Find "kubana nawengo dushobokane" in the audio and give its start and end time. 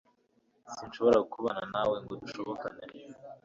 1.31-2.83